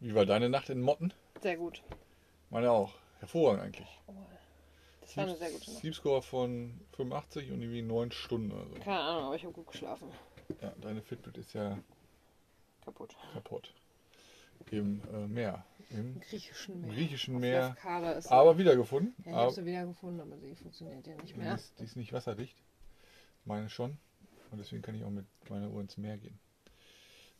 [0.00, 1.12] Wie war deine Nacht in Motten?
[1.42, 1.82] Sehr gut.
[2.48, 2.94] Meine auch.
[3.18, 4.00] Hervorragend eigentlich.
[4.06, 4.14] Oh,
[5.02, 5.80] das war eine sehr gute Nacht.
[5.80, 8.74] Sleep Score von 85 und irgendwie 9 Stunden oder so.
[8.76, 10.08] Keine Ahnung, aber ich habe gut geschlafen.
[10.62, 11.78] Ja, deine Fitbit ist ja
[12.86, 13.14] Kaputt.
[13.34, 13.74] kaputt.
[14.70, 15.66] Im äh, Meer.
[15.90, 16.94] Im griechischen Meer.
[16.94, 17.76] griechischen Meer.
[18.30, 19.14] Aber wiedergefunden.
[19.26, 21.56] Ja, ich habe sie wiedergefunden, aber sie funktioniert ja nicht die, mehr.
[21.56, 22.56] ist, die ist nicht wasserdicht.
[23.44, 23.98] Meine schon.
[24.50, 26.38] Und deswegen kann ich auch mit meiner Uhr ins Meer gehen.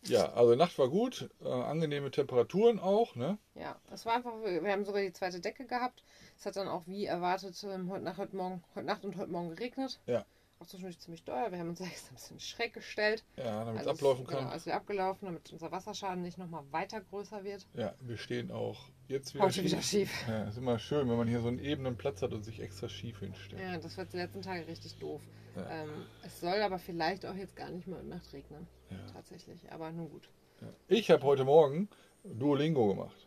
[0.02, 1.28] Ja, also Nacht war gut.
[1.42, 3.16] Äh, angenehme Temperaturen auch.
[3.16, 3.38] Ne?
[3.54, 6.02] Ja, es war einfach, wir haben sogar die zweite Decke gehabt.
[6.38, 9.30] Es hat dann auch wie erwartet ähm, heute Nacht, heute Morgen, heute Nacht und heute
[9.30, 10.00] Morgen geregnet.
[10.06, 10.24] Ja.
[10.60, 11.50] Auch zwischendurch ziemlich doll.
[11.50, 13.24] Wir haben uns extra ein bisschen schräg gestellt.
[13.36, 14.48] Ja, damit es Also ablaufen Genau, kann.
[14.48, 17.66] als wir abgelaufen, damit unser Wasserschaden nicht nochmal weiter größer wird.
[17.74, 18.78] Ja, wir stehen auch
[19.08, 20.12] jetzt wieder Heute wieder schief.
[20.28, 22.88] Ja, ist immer schön, wenn man hier so einen ebenen Platz hat und sich extra
[22.90, 23.62] schief hinstellt.
[23.62, 25.22] Ja, das wird die letzten Tage richtig doof.
[25.56, 25.82] Ja.
[25.82, 28.66] Ähm, es soll aber vielleicht auch jetzt gar nicht mehr heute Nacht regnen.
[28.90, 28.98] Ja.
[29.14, 29.72] Tatsächlich.
[29.72, 30.28] Aber nun gut.
[30.60, 30.68] Ja.
[30.88, 31.88] Ich habe heute Morgen
[32.22, 33.26] Duolingo gemacht.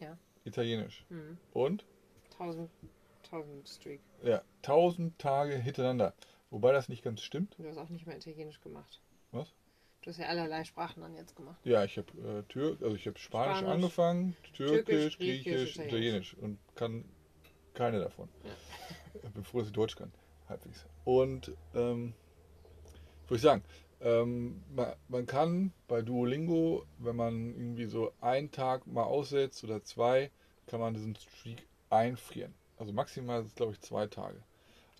[0.00, 0.16] Ja.
[0.44, 1.04] Italienisch.
[1.10, 1.36] Hm.
[1.52, 1.84] Und?
[2.32, 2.70] 1000,
[3.24, 4.00] 1000 Streak.
[4.24, 6.14] Ja, 1000 Tage hintereinander.
[6.50, 7.56] Wobei das nicht ganz stimmt.
[7.58, 9.00] Du hast auch nicht mehr Italienisch gemacht.
[9.32, 9.52] Was?
[10.02, 11.58] Du hast ja allerlei Sprachen dann jetzt gemacht.
[11.64, 15.78] Ja, ich habe äh, Tür, also ich habe Spanisch, Spanisch, angefangen, Türkisch, Türkisch, Griechisch, Griechisch,
[15.78, 16.34] Italienisch.
[16.34, 17.04] Und kann
[17.74, 18.28] keine davon.
[18.44, 18.50] Ja.
[19.24, 20.12] Ich bin froh, dass ich Deutsch kann,
[20.48, 20.86] halbwegs.
[21.04, 22.14] Und ähm,
[23.26, 23.64] würde ich sagen,
[24.00, 29.82] ähm, man, man kann bei Duolingo, wenn man irgendwie so einen Tag mal aussetzt oder
[29.82, 30.30] zwei,
[30.66, 32.54] kann man diesen Streak einfrieren.
[32.76, 34.42] Also maximal ist es, glaube ich, zwei Tage.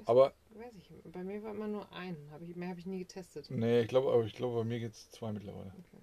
[0.04, 1.12] Aber Weiß ich.
[1.12, 2.16] Bei mir war immer nur ein.
[2.32, 3.50] Hab ich, mehr habe ich nie getestet.
[3.50, 5.72] Nee, ich glaube, aber ich glaube, bei mir geht es zwei mittlerweile.
[5.78, 6.02] Okay.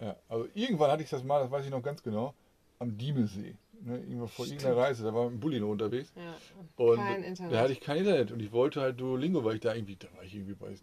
[0.00, 2.34] Ja, also irgendwann hatte ich das mal, das weiß ich noch ganz genau,
[2.78, 3.56] am Diemelsee.
[3.80, 4.62] Ne, irgendwann vor Stimmt.
[4.62, 6.12] irgendeiner Reise, da war mit dem Bulli noch unterwegs.
[6.16, 6.36] Ja.
[6.76, 7.52] Und Kein Internet.
[7.52, 10.08] da hatte ich kein Internet und ich wollte halt Duolingo, weil ich da irgendwie, da
[10.14, 10.74] war ich irgendwie bei,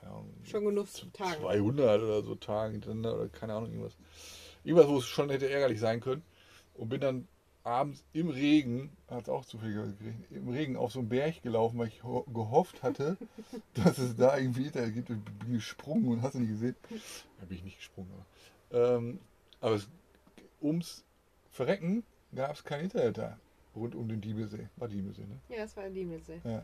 [0.00, 1.40] keine Ahnung, Schon genug Tagen.
[1.40, 3.96] 200 oder so Tagen hintereinander oder keine Ahnung, irgendwas.
[4.64, 6.22] Irgendwas, wo es schon hätte ärgerlich sein können.
[6.74, 7.28] Und bin dann
[7.66, 11.78] abends im Regen, hat es auch zufällig geregnet, im Regen auf so einen Berg gelaufen,
[11.78, 13.16] weil ich ho gehofft hatte,
[13.74, 15.10] dass es da irgendwie Internet gibt.
[15.10, 16.76] Und bin gesprungen und hast du nicht gesehen.
[17.40, 18.10] Da bin ich nicht gesprungen,
[18.70, 18.96] aber.
[18.96, 19.18] Ähm,
[19.60, 19.88] aber es,
[20.62, 21.04] ums
[21.50, 22.04] Verrecken
[22.34, 23.38] gab es kein Internet da.
[23.74, 24.68] Rund um den Diebelsee.
[24.76, 25.38] War Diebelsee, ne?
[25.48, 26.40] Ja, das war der Diemelsee.
[26.44, 26.62] In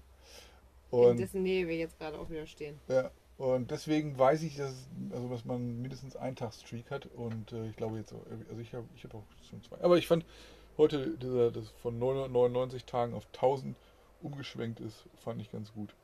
[0.91, 2.79] Und dessen Nähe wir jetzt gerade auch wieder stehen.
[2.89, 7.53] ja, und deswegen weiß ich, dass, also, dass man mindestens einen Tag Streak hat und
[7.53, 9.81] äh, ich glaube jetzt, also ich habe ich hab auch schon zwei.
[9.81, 10.25] Aber ich fand
[10.79, 13.77] heute, dieser, das von 999 Tagen auf 1000
[14.23, 15.95] umgeschwenkt ist, fand ich ganz gut.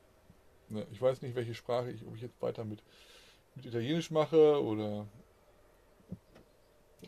[0.90, 2.82] Ich weiß nicht, welche Sprache ich, ob ich jetzt weiter mit,
[3.54, 5.06] mit Italienisch mache oder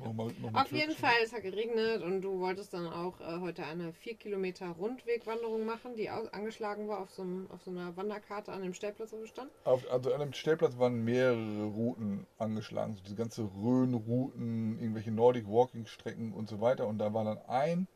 [0.00, 0.06] Ja.
[0.06, 3.64] nochmal, nochmal Auf jeden Fall, es hat geregnet und du wolltest dann auch äh, heute
[3.64, 7.96] eine 4 Kilometer Rundwegwanderung machen, die aus, angeschlagen war auf so, einem, auf so einer
[7.96, 9.52] Wanderkarte an dem Stellplatz, wo wir standen.
[9.64, 15.46] Auf, also an dem Stellplatz waren mehrere Routen angeschlagen, so diese ganze Rhön-Routen, irgendwelche Nordic
[15.46, 16.86] Walking Strecken und so weiter.
[16.86, 17.88] Und da war dann ein,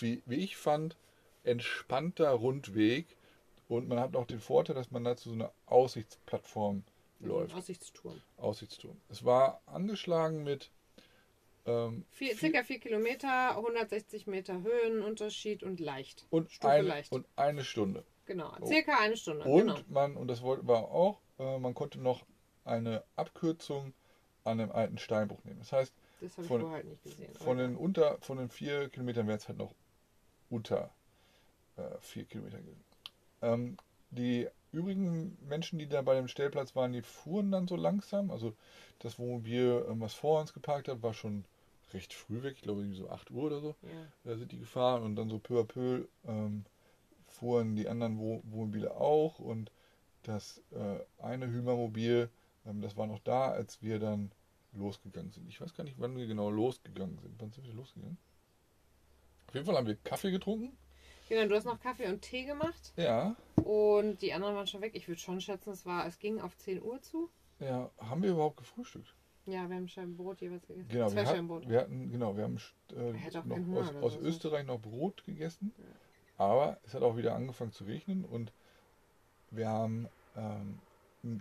[0.00, 0.96] wie, wie ich fand,
[1.42, 3.16] entspannter Rundweg.
[3.68, 6.84] Und man hat noch den Vorteil, dass man da zu so einer Aussichtsplattform
[7.20, 7.54] läuft.
[7.54, 8.20] Aussichtsturm.
[8.36, 9.00] Aussichtsturm.
[9.08, 10.70] Es war angeschlagen mit
[11.66, 16.26] ähm, Vier, circa 4 Kilometer, 160 Meter Höhenunterschied und leicht.
[16.30, 17.12] und, Stufe ein, leicht.
[17.12, 18.04] und eine Stunde.
[18.26, 18.66] Genau, Oh.
[18.66, 19.44] circa eine Stunde.
[19.44, 19.78] Und genau.
[19.88, 22.24] man, und das wollte- war auch, äh, man konnte noch
[22.64, 23.92] eine Abkürzung
[24.44, 25.58] an einem alten Steinbruch nehmen.
[25.60, 27.34] Das heißt, Das habe ich von- halt nicht gesehen.
[27.34, 29.74] Von den unter von den vier Kilometern wäre es halt noch
[30.50, 30.90] unter
[31.76, 32.84] äh, vier Kilometer gewesen.
[33.42, 33.76] Ähm,
[34.10, 38.30] die übrigen Menschen, die da bei dem Stellplatz waren, die fuhren dann so langsam.
[38.30, 38.54] Also
[39.00, 41.44] das Wohnmobil, ähm, was vor uns geparkt hat, war schon
[41.94, 42.54] recht früh weg.
[42.56, 43.76] Ich glaube irgendwie so 8 Uhr oder so.
[43.82, 44.06] ja.
[44.24, 46.64] Da sind die gefahren und dann so peu à peu ähm,
[47.26, 49.70] fuhren die anderen Wo Wohnmobile auch und
[50.22, 52.28] das äh, eine Hümermobil,
[52.66, 54.32] ähm, das war noch da, als wir dann
[54.72, 55.48] losgegangen sind.
[55.48, 57.34] Ich weiß gar nicht, wann wir genau losgegangen sind.
[57.40, 58.18] Wann sind wir losgegangen?
[59.48, 60.76] Auf jeden Fall haben wir Kaffee getrunken.
[61.28, 63.36] Genau, du hast noch Kaffee und Tee gemacht Ja.
[63.62, 64.92] und die anderen waren schon weg.
[64.94, 67.30] Ich würde schon schätzen, es war, es ging auf 10 Uhr zu.
[67.60, 69.14] Ja, haben wir überhaupt gefrühstückt?
[69.46, 70.88] Ja, wir haben Scheiben Brot jeweils gegessen.
[70.88, 71.68] Genau, Zwei wir, Brot.
[71.68, 72.58] wir hatten, genau, wir haben
[72.94, 73.12] äh,
[73.44, 74.20] noch aus, aus so.
[74.20, 75.72] Österreich noch Brot gegessen.
[76.36, 78.52] Aber es hat auch wieder angefangen zu regnen und
[79.50, 80.80] wir haben ähm,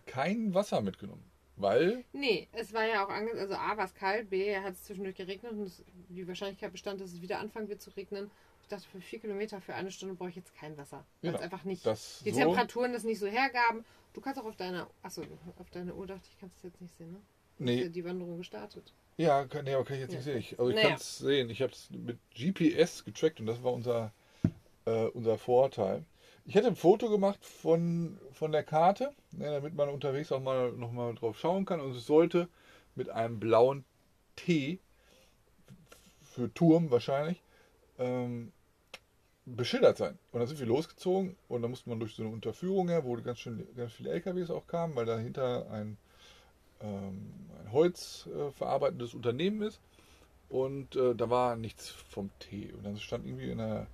[0.06, 1.24] kein Wasser mitgenommen.
[1.56, 4.84] Weil, Nee, es war ja auch ange also A war es kalt, B hat es
[4.84, 8.32] zwischendurch geregnet und es, die Wahrscheinlichkeit bestand, dass es wieder anfangen wird zu regnen.
[8.64, 11.06] Ich dachte, für vier Kilometer für eine Stunde brauche ich jetzt kein Wasser.
[11.22, 11.38] Genau.
[11.38, 13.86] einfach nicht das die so, Temperaturen das nicht so hergaben.
[14.14, 15.22] Du kannst auch auf deiner, achso,
[15.60, 17.22] auf deine Uhr dachte ich, kannst es jetzt nicht sehen, ne?
[17.58, 18.94] Nee, die Wanderung gestartet.
[19.18, 20.18] ja, kann, nee, aber kann ich jetzt Ja.
[20.18, 20.38] nicht sehen.
[20.40, 20.88] Ich, also ich Naja.
[20.90, 21.50] kann es sehen.
[21.50, 24.12] Ich habe es mit GPS getrackt und das war unser,
[24.86, 26.04] äh, unser Vorteil.
[26.46, 30.72] Ich hätte ein Foto gemacht von, von der Karte, ne, damit man unterwegs auch mal
[30.74, 31.80] noch mal drauf schauen kann.
[31.80, 32.50] Und es sollte
[32.96, 33.86] mit einem blauen
[34.36, 34.80] T
[36.22, 37.42] für Turm wahrscheinlich
[38.00, 38.52] ähm,
[39.46, 40.18] beschildert sein.
[40.32, 43.14] Und dann sind wir losgezogen und dann musste man durch so eine Unterführung her, wo
[43.22, 45.98] ganz schön ganz viele LKWs auch kamen, weil dahinter ein,
[46.88, 49.80] ein holzverarbeitendes Unternehmen ist.
[50.50, 52.72] Und äh, da war nichts vom Tee.
[52.74, 53.88] Und dann stand irgendwie in der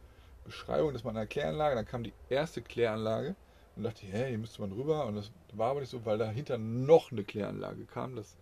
[0.43, 3.35] Beschreibung, dass man eine Kläranlage, dann kam die erste Kläranlage
[3.75, 5.05] und dachte, hä, hier müsste man rüber.
[5.05, 8.15] Und das war aber nicht so, weil dahinter noch eine Kläranlage kam.
[8.15, 8.35] Das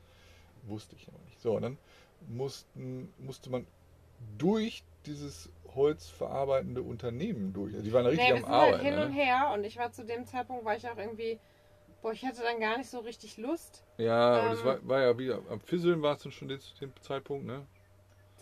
[0.64, 1.40] wusste ich aber nicht.
[1.42, 1.78] So, und dann
[2.28, 3.68] mussten, musste man
[4.38, 7.74] durch dieses holzverarbeitende Unternehmen durch.
[7.74, 8.86] Also die waren richtig Nee, am halt Arbeiten.
[8.86, 9.14] hin und ne?
[9.14, 11.40] her und ich war zu dem Zeitpunkt, war ich auch irgendwie,
[12.02, 13.84] boah, ich hatte dann gar nicht so richtig Lust.
[13.98, 16.76] Ja, aber das Ähm, war, war ja wieder, am Fisseln war es dann schon zu
[16.80, 17.66] dem Zeitpunkt, ne?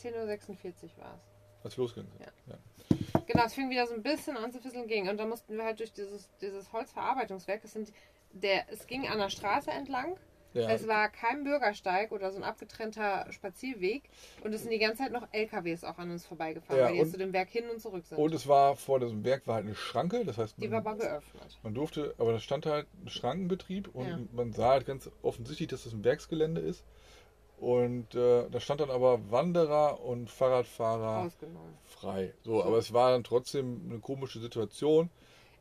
[0.01, 1.63] 10.46 Uhr war es.
[1.63, 2.25] Als wir losgegangen sind.
[2.47, 2.53] Ja.
[2.53, 3.21] Ja.
[3.25, 5.09] Genau, es fing wieder so ein bisschen an zu fisseln ging.
[5.09, 7.63] Und dann mussten wir halt durch dieses, dieses Holzverarbeitungswerk.
[7.63, 7.91] Es, sind,
[8.33, 10.17] der, es ging an der Straße entlang.
[10.55, 10.69] Ja.
[10.71, 14.03] Es war kein Bürgersteig oder so ein abgetrennter Spazierweg.
[14.43, 16.99] Und es sind die ganze Zeit noch LKWs auch an uns vorbeigefahren, Ja, weil die
[16.99, 18.17] jetzt zu dem Werk hin und zurück sind.
[18.17, 20.93] Und es war vor diesem Werk war halt eine Schranke, das heißt, die war man,
[20.93, 21.59] aber geöffnet.
[21.61, 24.19] man durfte, aber da stand halt ein Schrankenbetrieb und Ja.
[24.31, 26.83] man sah halt ganz offensichtlich, dass das ein Werksgelände ist.
[27.57, 31.29] Und äh, da stand dann aber Wanderer und Fahrradfahrer
[31.85, 32.33] frei.
[32.43, 35.09] So, aber es war dann trotzdem eine komische Situation.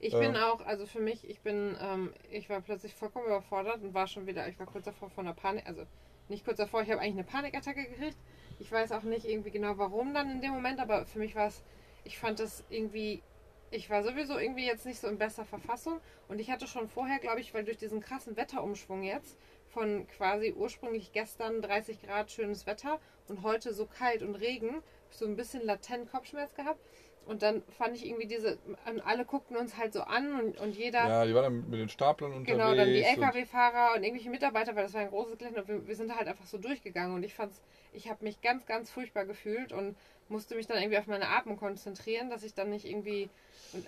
[0.01, 0.21] Ich Ähm.
[0.21, 4.07] bin auch, also für mich, ich bin, ähm, ich war plötzlich vollkommen überfordert und war
[4.07, 5.85] schon wieder, ich war kurz davor von einer Panik, also
[6.29, 8.17] nicht kurz davor, ich habe eigentlich eine Panikattacke gekriegt.
[8.59, 11.49] Ich weiß auch nicht irgendwie genau warum dann in dem Moment, aber für mich war
[11.49, 11.63] es,
[12.05, 13.23] ich fand das irgendwie,
[13.71, 17.19] ich war sowieso irgendwie jetzt nicht so in bester Verfassung und ich hatte schon vorher,
[17.19, 19.37] glaube ich, weil durch diesen krassen Wetterumschwung jetzt,
[19.69, 25.27] von quasi ursprünglich gestern 30 Grad schönes Wetter und heute so kalt und Regen, so
[25.27, 26.81] ein bisschen latent Kopfschmerz gehabt.
[27.27, 30.77] Und dann fand ich irgendwie diese, und alle guckten uns halt so an und, und
[30.77, 32.59] jeder, Ja, die waren dann mit den Staplern unterwegs.
[32.59, 35.69] genau, dann die und- LKW-Fahrer und irgendwelche Mitarbeiter, weil das war ein großes Gelände und
[35.69, 37.63] wir, wir sind da halt einfach so durchgegangen und ich fand's,
[37.95, 39.97] ich habe mich ganz, ganz furchtbar gefühlt und
[40.29, 43.29] musste mich dann irgendwie auf meine Atmung konzentrieren, dass ich dann nicht irgendwie,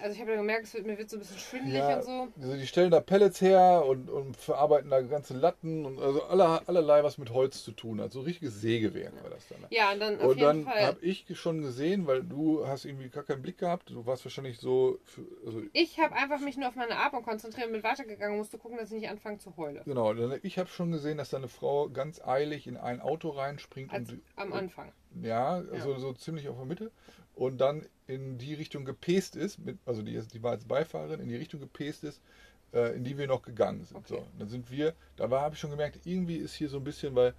[0.03, 2.05] also ich habe dann gemerkt, es wird, mir wird so ein bisschen schwindelig Ja, und
[2.05, 2.29] so.
[2.43, 6.62] Also die stellen da Pellets her und, und verarbeiten da ganze Latten und also aller,
[6.67, 8.12] allerlei was mit Holz zu tun hat.
[8.12, 9.64] So ein richtiges Sägewerk war das dann.
[9.70, 13.41] Ja, und dann Und dann habe ich schon gesehen, weil du hast irgendwie gar keinen
[13.41, 13.88] Blick gehabt.
[13.88, 17.69] Du warst wahrscheinlich so, für, also Ich habe einfach mich nur auf meine Atmung konzentriert
[17.69, 19.81] und bin weitergegangen und musste gucken, dass ich nicht anfange zu heulen.
[19.87, 20.12] genau.
[20.12, 23.91] dann- Ich habe schon gesehen, dass da eine Frau ganz eilig in ein Auto reinspringt
[23.96, 24.93] Als und am Anfang.
[25.22, 26.90] ja, also so ziemlich auf der Mitte
[27.34, 31.28] und dann in die Richtung gepest ist, mit, also die, die war als Beifahrerin, in
[31.28, 32.20] die Richtung gepest ist,
[32.72, 33.96] äh, in die wir noch gegangen sind.
[33.96, 34.06] Okay.
[34.08, 37.14] So, dann sind wir, da habe ich schon gemerkt, irgendwie ist hier so ein bisschen,
[37.14, 37.34] weil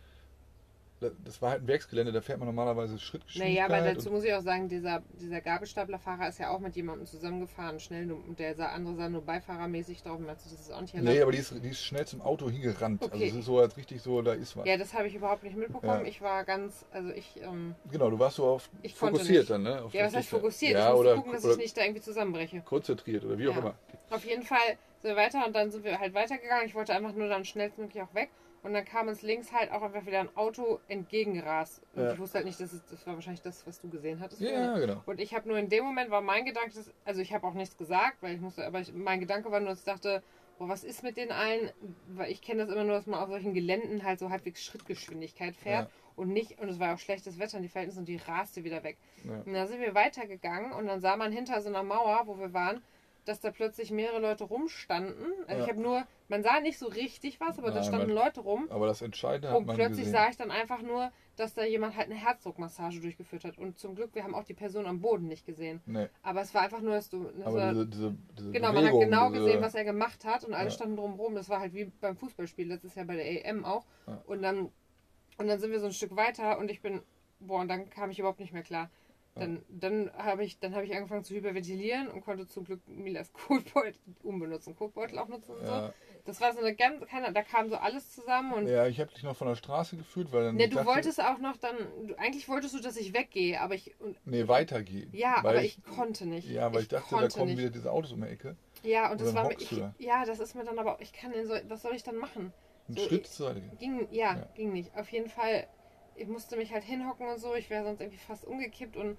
[0.99, 3.69] das war halt ein Werksgelände, da fährt man normalerweise Schrittgeschwindigkeit.
[3.69, 7.05] Naja, aber dazu muss ich auch sagen, dieser, dieser Gabelstaplerfahrer ist ja auch mit jemandem
[7.05, 10.71] zusammengefahren, schnell, nur- und der sah andere sah nur beifahrermäßig drauf und meinte, das ist
[10.71, 11.21] auch nicht nee, erlaubt.
[11.21, 13.03] aber die ist, die ist schnell zum Auto hingerannt.
[13.03, 13.27] Also Okay.
[13.29, 14.65] es ist so als richtig so, da ist was.
[14.65, 16.01] Ja, das habe ich überhaupt nicht mitbekommen.
[16.01, 16.07] Ja.
[16.07, 19.83] Ich war ganz, also ich, ähm, Genau, du warst so auf Ich fokussiert dann, ne?
[19.83, 20.73] Auf ja, was heißt fokussiert?
[20.73, 22.61] Ja, ich musste oder, gucken, dass ich nicht da irgendwie zusammenbreche.
[22.61, 23.59] konzentriert oder wie auch Ja.
[23.59, 23.75] immer.
[24.09, 26.65] Auf jeden Fall sind wir weiter und dann sind wir halt weitergegangen.
[26.65, 28.29] Ich wollte einfach nur dann schnellstmöglich auch weg.
[28.63, 31.81] Und dann kam uns links halt auch einfach wieder ein Auto entgegengerast.
[31.95, 32.13] Und Ja.
[32.13, 34.41] ich wusste halt nicht, dass es, das war wahrscheinlich das, was du gesehen hattest.
[34.41, 35.01] Ja, genau.
[35.05, 37.53] Und ich habe nur in dem Moment war mein Gedanke, dass, also ich habe auch
[37.53, 40.21] nichts gesagt, weil ich musste, aber ich, mein Gedanke war nur, dass ich dachte,
[40.57, 41.71] boah, was ist mit den allen?
[42.09, 45.55] Weil ich kenne das immer nur, dass man auf solchen Geländen halt so halbwegs Schrittgeschwindigkeit
[45.55, 45.91] fährt Ja.
[46.15, 48.83] und nicht, und es war auch schlechtes Wetter und die Verhältnisse und die raste wieder
[48.83, 48.97] weg.
[49.23, 49.41] Ja.
[49.45, 52.53] Und dann sind wir weitergegangen und dann sah man hinter so einer Mauer, wo wir
[52.53, 52.81] waren,
[53.27, 55.25] dass da plötzlich mehrere Leute rumstanden.
[55.47, 55.63] Also Ja.
[55.65, 58.41] ich habe nur, man sah nicht so richtig was, aber da Nein, standen man- Leute
[58.41, 58.67] rum.
[58.69, 60.11] Aber das Entscheidende hat Und plötzlich gesehen.
[60.13, 63.57] sah ich dann einfach nur, dass da jemand halt eine Herzdruckmassage durchgeführt hat.
[63.57, 65.81] Und zum Glück, wir haben auch die Person am Boden nicht gesehen.
[65.85, 67.25] nee, Aber es war einfach nur, dass du.
[67.25, 70.25] Das aber war, diese, diese, diese genau, man Bewegung, hat genau gesehen, was er gemacht
[70.25, 70.71] hat und alle Ja.
[70.71, 71.35] standen drumherum.
[71.35, 73.85] Das war halt wie beim Fußballspiel, letztes Jahr bei der EM auch.
[74.07, 74.21] Ja.
[74.25, 74.71] Und dann
[75.39, 77.01] und dann sind wir so ein Stück weiter und ich bin,
[77.39, 78.89] boah, und dann kam ich überhaupt nicht mehr klar.
[79.39, 83.31] Dann, dann habe ich, dann habe ich angefangen zu hyperventilieren und konnte zum Glück Milas
[83.47, 85.71] Kotbeutel umbenutzen, Kotbeutel auch nutzen und so.
[85.71, 85.93] Ja,
[86.25, 89.11] Das war so eine ganz, keine, da kam so alles zusammen und ja, ich habe
[89.13, 90.55] dich noch von der Straße geführt, weil dann.
[90.55, 91.75] Ne, ich du dachte, wolltest auch noch dann,
[92.07, 95.09] du, eigentlich wolltest du, dass ich weggehe, aber ich, und, Nee, weitergehen.
[95.13, 96.49] ja, aber ich, konnte nicht.
[96.49, 97.57] Ja, weil ich, dachte, da kommen nicht.
[97.59, 98.55] wieder diese Autos um die Ecke.
[98.83, 101.31] Ja, Und und das war mir, ich, ja, das ist mir dann aber, ich kann
[101.45, 102.53] so, was soll ich dann machen?
[102.87, 103.77] Einen So, Schritt ich- zur Seite gehen.
[103.79, 104.47] Ging, ja, Ja.
[104.55, 104.95] ging nicht.
[104.95, 105.67] Auf jeden Fall,
[106.17, 109.17] ich musste mich halt hinhocken und so, ich wäre sonst irgendwie fast umgekippt und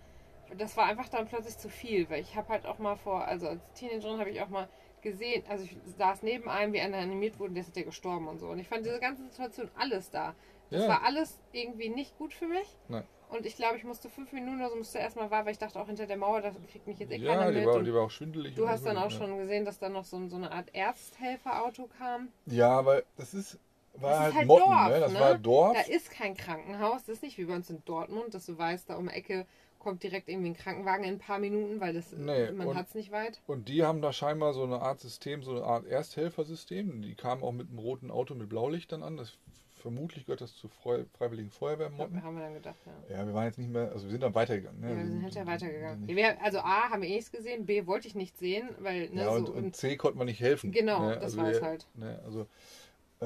[0.57, 3.49] das war einfach dann plötzlich zu viel, weil ich habe halt auch mal vor, also
[3.49, 4.69] als Teenagerin habe ich auch mal
[5.03, 8.39] gesehen, also ich saß neben einem, wie einer animiert wurde, der ist ja gestorben und
[8.39, 8.49] so.
[8.49, 10.35] Und ich fand diese ganze Situation alles da.
[10.71, 10.89] Das Ja.
[10.89, 12.77] war alles irgendwie nicht gut für mich.
[12.89, 13.05] Nein.
[13.31, 15.79] Und ich glaube, ich musste fünf Minuten oder so musste erstmal warten, weil ich dachte
[15.79, 17.67] auch hinter der Mauer, da kriegt mich jetzt eh Ja, keiner die mit.
[17.67, 18.55] war, und die war auch schwindelig.
[18.55, 19.19] du hast dann auch ja.
[19.19, 22.29] schon gesehen, dass da noch so, so eine Art Ersthelferauto kam.
[22.47, 23.59] Ja, weil das ist,
[23.95, 25.01] war Das ist halt, halt Motten, Dorf, ne?
[25.01, 25.21] Das ne?
[25.21, 25.77] war Dorf.
[25.77, 27.05] Da ist kein Krankenhaus.
[27.05, 29.47] Das ist nicht wie bei uns in Dortmund, dass du weißt, da um die Ecke
[29.79, 32.95] kommt direkt irgendwie ein Krankenwagen in ein paar Minuten, weil das Nee, man hat es
[32.95, 33.41] nicht weit.
[33.47, 37.01] Und die haben da scheinbar so eine Art System, so eine Art Ersthelfersystem.
[37.01, 39.17] Die kamen auch mit einem roten Auto mit Blaulicht dann an.
[39.17, 39.39] Das,
[39.79, 40.53] vermutlich gehört das
[40.83, 42.23] Freu Freiwilligen Feuerwehr Motten.
[42.23, 43.17] Haben wir dann gedacht, ja.
[43.17, 44.81] Ja, wir waren jetzt nicht mehr, also wir sind dann weitergegangen.
[44.81, 44.91] Ne?
[44.91, 46.07] Ja, wir sind hinterher weitergegangen.
[46.07, 49.09] nicht- Wir, also A, haben wir eh nichts gesehen, B, wollte ich nicht sehen, weil,
[49.11, 50.73] ne, ja, und, so, und C konnte man nicht helfen.
[50.73, 51.15] Genau, ne?
[51.15, 51.87] das also war es halt.
[51.95, 52.21] Ne?
[52.25, 52.47] Also,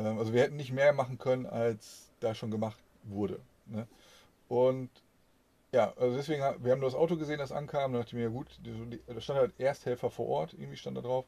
[0.01, 3.41] also wir hätten nicht mehr machen können, als da schon gemacht wurde.
[3.67, 3.87] Ne?
[4.49, 4.91] Und
[5.73, 7.93] ja, also deswegen, wir haben nur das Auto gesehen, das ankam.
[7.93, 8.61] Da dachte ich mir, ja gut,
[9.07, 11.25] da stand halt Ersthelfer vor Ort, irgendwie stand da drauf.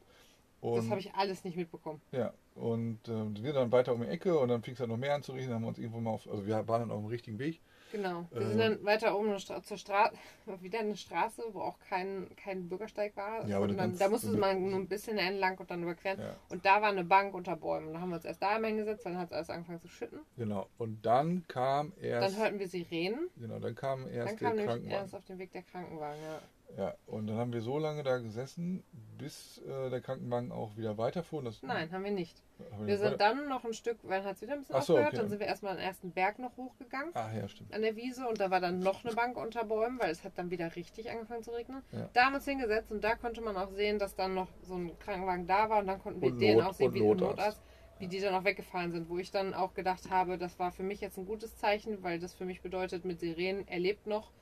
[0.60, 2.00] Und, das habe ich alles nicht mitbekommen.
[2.12, 4.96] Ja, und ähm, wir dann weiter um die Ecke und dann fing es halt noch
[4.96, 5.48] mehr an zu riechen.
[5.48, 7.60] Dann haben wir uns irgendwo mal auf, also wir waren dann auf dem richtigen Weg.
[7.94, 8.26] Genau.
[8.32, 10.14] Wir Äh, sind dann weiter oben Stra zur Straße,
[10.60, 13.46] wieder eine Straße, wo auch kein, kein Bürgersteig war.
[13.46, 16.18] Ja, aber dann, kannst- da musste man nur ein bisschen entlang und dann überqueren.
[16.20, 17.92] Ja, Und da war eine Bank unter Bäumen.
[17.92, 20.18] Da haben wir uns erst da hingesetzt, dann hat es alles angefangen zu schütten.
[20.36, 20.66] genau.
[20.78, 23.30] Und dann kam erst, Dann hörten wir Sirenen.
[23.36, 24.90] genau, dann kam Dann erst kam der Krankenwagen.
[25.02, 26.40] erst auf den Weg der Krankenwagen, ja.
[26.76, 28.82] Ja, und dann haben wir so lange da gesessen,
[29.16, 31.40] bis äh, der Krankenwagen auch wieder weiterfuhr.
[31.42, 32.42] Das, Nein, haben wir nicht.
[32.72, 34.82] haben Wir nicht sind dann noch ein Stück, weil hat es wieder ein bisschen Ach
[34.82, 35.16] so, aufgehört, okay.
[35.18, 37.72] dann sind wir erstmal den ersten Berg noch hochgegangen Ach ja, stimmt.
[37.72, 40.32] an der Wiese und da war dann noch eine Bank unter Bäumen, weil es hat
[40.36, 41.82] dann wieder richtig angefangen zu regnen.
[41.92, 42.10] Ja.
[42.12, 44.74] Da haben wir uns hingesetzt und da konnte man auch sehen, dass dann noch so
[44.74, 47.36] ein Krankenwagen da war und dann konnten wir Und den Not- auch sehen, wie Notarzt.
[47.36, 47.62] Notarzt,
[48.00, 50.82] wie die dann auch weggefahren sind, wo ich dann auch gedacht habe, das war für
[50.82, 54.32] mich jetzt ein gutes Zeichen, weil das für mich bedeutet, mit Sirenen, er lebt noch.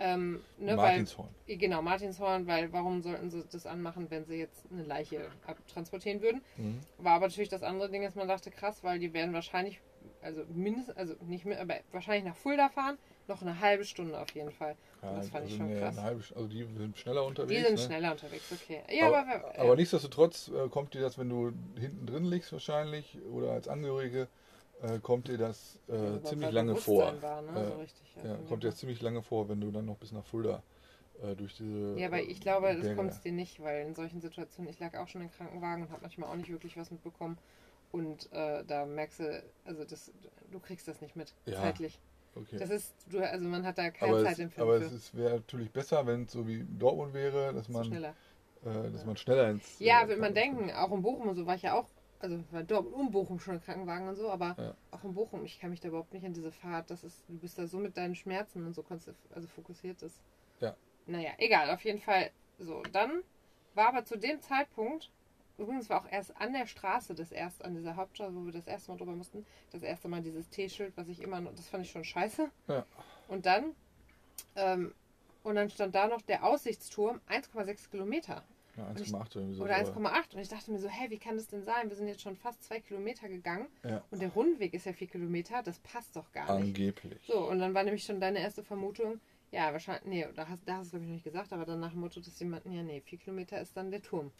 [0.00, 1.28] Ähm, ne, Martinshorn.
[1.46, 6.22] Weil, genau, Martinshorn, weil warum sollten sie das anmachen, wenn sie jetzt eine Leiche abtransportieren
[6.22, 6.40] würden?
[6.56, 6.80] Mhm.
[6.96, 9.78] War aber natürlich das andere Ding, dass man dachte, krass, weil die werden wahrscheinlich,
[10.22, 12.96] also mindestens, also nicht mehr, aber wahrscheinlich nach Fulda fahren,
[13.28, 14.74] noch eine halbe Stunde auf jeden Fall.
[15.02, 15.98] Ja, das fand ich also schon eine, krass.
[15.98, 17.60] Eine halbe, also die sind schneller unterwegs.
[17.60, 17.84] Die sind ne?
[17.84, 18.82] schneller unterwegs, okay.
[18.90, 22.52] Ja, aber, aber, aber, aber nichtsdestotrotz äh, kommt dir das, wenn du hinten drin liegst
[22.52, 24.28] wahrscheinlich oder als Angehörige,
[24.82, 27.14] äh, kommt dir das äh, ziemlich lange vor.
[27.22, 27.52] War, ne?
[27.72, 30.62] So richtig, Ja, kommt dir ziemlich lange vor, wenn du dann noch bis nach Fulda
[31.22, 31.98] äh, durch diese.
[31.98, 33.16] Ja, aber ich glaube, das Berge kommt da.
[33.16, 36.02] es dir nicht, weil in solchen Situationen, ich lag auch schon im Krankenwagen und habe
[36.02, 37.38] manchmal auch nicht wirklich was mitbekommen.
[37.92, 40.12] Und äh, da merkst du, also das,
[40.52, 41.98] du kriegst das nicht mit, Ja, zeitlich.
[42.36, 42.58] Okay.
[42.58, 44.84] Das ist, du, also man hat da keine aber Zeit es, im Film aber für.
[44.86, 48.14] es wäre natürlich besser, wenn es so wie Dortmund wäre, dass So man, schneller.
[48.64, 49.80] äh, dass man schneller ins.
[49.80, 51.86] Ja, äh, will man denken, auch in Bochum und so war ich ja auch,
[52.20, 54.74] also war dort um Bochum schon im Krankenwagen und so, aber Ja.
[54.90, 57.38] auch in Bochum, ich kann mich da überhaupt nicht an diese Fahrt, das ist, du
[57.38, 58.84] bist da so mit deinen Schmerzen und so
[59.34, 60.20] also fokussiert ist.
[60.60, 60.76] Ja.
[61.06, 62.82] Naja, egal, auf jeden Fall so.
[62.92, 63.22] Dann
[63.74, 65.10] war aber zu dem Zeitpunkt,
[65.56, 68.66] übrigens war auch erst an der Straße, das erst an dieser Hauptstraße, wo wir das
[68.66, 71.84] erste Mal drüber mussten, das erste Mal dieses T-Schild, was ich immer noch, das fand
[71.84, 72.50] ich schon scheiße.
[72.68, 72.84] Ja.
[73.28, 73.74] Und dann,
[74.56, 74.94] ähm,
[75.42, 78.42] und dann stand da noch der Aussichtsturm, 1,6 Kilometer.
[78.76, 79.64] Ja, Und ich- 1,8 irgendwie so.
[79.64, 80.34] Oder aber- 1,8.
[80.34, 81.88] Und ich dachte mir so, hä, wie kann das denn sein?
[81.88, 85.08] Wir sind jetzt schon fast zwei Kilometer gegangen Ja, und der Rundweg ist ja vier
[85.08, 85.62] Kilometer.
[85.62, 86.66] Das passt doch gar nicht.
[86.68, 87.20] angeblich.
[87.26, 89.20] So, und dann war nämlich schon deine erste Vermutung,
[89.52, 91.64] ja, wahrscheinlich, nee, da hast, da hast du es glaube ich noch nicht gesagt, aber
[91.66, 94.30] dann nach dem Motto, dass jemand, ja, nee, vier Kilometer ist dann der Turm.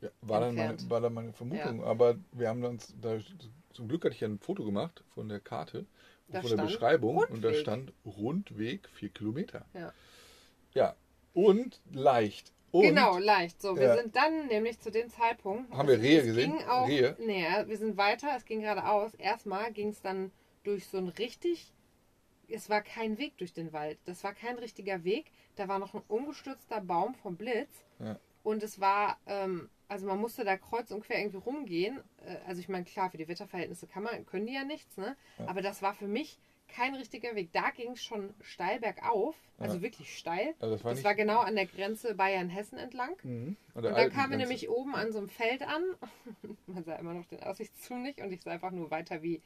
[0.00, 1.84] Ja, war, dann meine, war dann meine Vermutung.
[1.84, 3.18] Aber wir haben uns, da,
[3.74, 5.84] zum Glück hatte ich ja ein Foto gemacht von der Karte,
[6.28, 7.56] Da von der Beschreibung und da Rundweg.
[7.56, 9.66] stand Rundweg 4 Kilometer.
[9.74, 9.92] Ja.
[10.74, 10.96] Ja,
[11.34, 12.52] und leicht.
[12.72, 13.60] Und genau, leicht.
[13.60, 13.96] So, wir Ja.
[13.96, 15.72] sind dann nämlich zu dem Zeitpunkt.
[15.72, 16.54] Haben wir es- Rehe es gesehen?
[16.68, 17.16] Auch, Rehe?
[17.18, 19.14] Nee, wir sind weiter, es ging geradeaus.
[19.14, 20.30] Erstmal ging es dann
[20.62, 21.72] durch so ein richtig.
[22.48, 23.98] Es war kein Weg durch den Wald.
[24.06, 25.30] Das war kein richtiger Weg.
[25.56, 27.84] Da war noch ein umgestürzter Baum vom Blitz.
[27.98, 28.18] Ja.
[28.42, 32.00] Und es war, ähm, also man musste da kreuz und quer irgendwie rumgehen.
[32.24, 35.16] Äh, Also ich meine, klar, für die Wetterverhältnisse kann man, können die ja nichts, ne?
[35.38, 35.46] Ja.
[35.48, 36.38] Aber das war für mich
[36.74, 37.52] kein richtiger Weg.
[37.52, 39.82] Da ging es schon steil bergauf, also Ja.
[39.82, 40.54] wirklich steil.
[40.60, 43.14] also das war Das war genau an der Grenze Bayern-Hessen entlang.
[43.22, 45.82] Mhm, Und dann alten kamen wir nämlich oben an so einem Feld an.
[46.66, 49.40] Man sah immer noch den Aussichtsturm nicht und ich sah einfach nur weiter, wie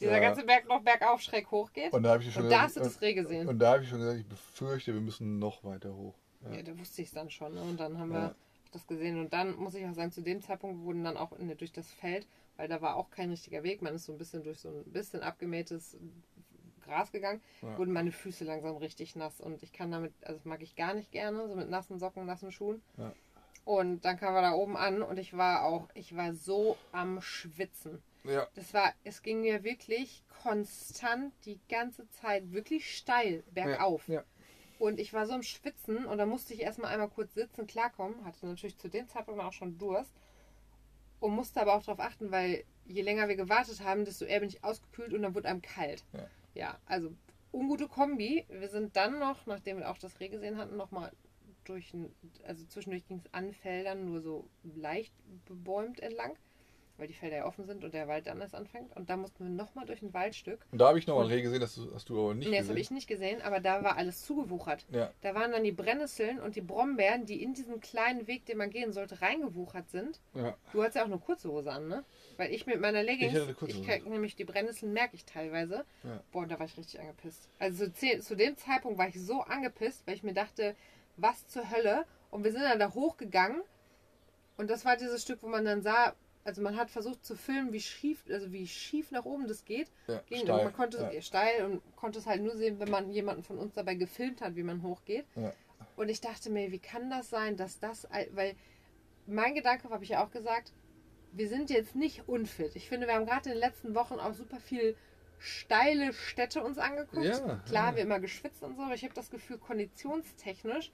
[0.00, 0.20] dieser Ja.
[0.20, 1.92] ganze Berg noch bergauf schräg hochgeht.
[1.92, 3.48] Und, Und da habe ich schon da gesagt, hast du das Reh gesehen.
[3.48, 6.14] und da habe ich schon gesagt, ich befürchte, wir müssen noch weiter hoch.
[6.44, 6.56] Ja.
[6.56, 7.54] ja, da wusste ich es dann schon.
[7.54, 7.60] Ne?
[7.62, 8.34] Und dann haben wir
[8.72, 9.18] das gesehen.
[9.20, 11.72] Und dann muss ich auch sagen, zu dem Zeitpunkt wurden dann auch in, der- durch
[11.72, 14.58] das Feld, weil da war auch kein richtiger Weg, man ist so ein bisschen durch
[14.60, 15.96] so ein bisschen abgemähtes
[16.90, 17.78] Gras gegangen, Ja.
[17.78, 19.40] wurden meine Füße langsam richtig nass.
[19.40, 22.26] Und ich kann damit, also das mag ich gar nicht gerne, so mit nassen Socken,
[22.26, 22.82] nassen Schuhen.
[22.98, 23.12] Ja.
[23.64, 27.20] Und dann kamen wir da oben an und ich war auch, ich war so am
[27.20, 28.02] Schwitzen.
[28.24, 34.08] ja, Das war, es ging mir wirklich konstant die ganze Zeit wirklich steil bergauf.
[34.08, 34.24] Ja, ja.
[34.78, 38.24] Und ich war so im Schwitzen und da musste ich erstmal einmal kurz sitzen, klarkommen.
[38.24, 40.12] Hatte natürlich zu dem Zeitpunkt auch schon Durst.
[41.20, 44.48] und musste aber auch darauf achten, weil je länger wir gewartet haben, desto eher bin
[44.48, 46.02] ich ausgekühlt und dann wurde einem kalt.
[46.14, 46.26] Ja.
[46.54, 47.12] Ja, also
[47.52, 48.44] ungute Kombi.
[48.48, 51.12] Wir sind dann noch, nachdem wir auch das Reh gesehen hatten, nochmal
[51.64, 51.92] durch,
[52.44, 55.14] also zwischendurch ging es an Feldern nur so leicht
[55.46, 56.36] bebäumt entlang,
[57.00, 58.94] weil die Felder ja offen sind und der Wald dann erst anfängt.
[58.96, 60.64] Und da mussten wir nochmal durch ein Waldstück.
[60.70, 62.58] Und da habe ich noch mal ein Reh gesehen, das hast du aber nicht Nee,
[62.58, 62.82] das habe gesehen.
[62.82, 64.84] ich nicht gesehen, aber da war alles zugewuchert.
[64.90, 68.58] Ja, Da waren dann die Brennnesseln und die Brombeeren, die in diesen kleinen Weg, den
[68.58, 70.20] man gehen sollte, reingewuchert sind.
[70.34, 70.54] ja.
[70.72, 72.04] Du hast ja auch eine kurze Hose an, ne?
[72.36, 73.34] Weil ich mit meiner Leggings,
[73.66, 75.84] Ich ich, nämlich die Brennnesseln merke ich teilweise.
[76.04, 76.20] Ja.
[76.32, 77.48] Boah, und da war ich richtig angepisst.
[77.58, 80.76] Also zu, zu dem Zeitpunkt war ich so angepisst, weil ich mir dachte,
[81.16, 82.04] was zur Hölle?
[82.30, 83.62] Und wir sind dann da hochgegangen
[84.56, 87.72] und das war dieses Stück, wo man dann sah, also man hat versucht zu filmen,
[87.72, 89.90] wie schief, also wie schief nach oben das geht.
[90.06, 90.22] ja.
[90.26, 90.58] Ging, steil.
[90.58, 91.20] Und man konnte ja.
[91.22, 94.56] steil und konnte es halt nur sehen, wenn man jemanden von uns dabei gefilmt hat,
[94.56, 95.26] wie man hochgeht.
[95.36, 95.52] Ja.
[95.96, 98.54] Und ich dachte mir, wie kann das sein, dass das, weil
[99.26, 100.72] mein Gedanke, habe ich ja auch gesagt,
[101.32, 102.74] wir sind jetzt nicht unfit.
[102.74, 104.96] Ich finde, wir haben gerade in den letzten Wochen auch super viel
[105.38, 107.24] steile Städte uns angeguckt.
[107.24, 110.90] Ja, Klar, wir immer geschwitzt und so, aber ich habe das Gefühl, konditionstechnisch